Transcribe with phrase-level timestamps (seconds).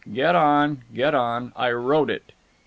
[0.11, 0.81] "Get on!
[0.95, 1.53] Get on!
[1.55, 2.31] I wrote it."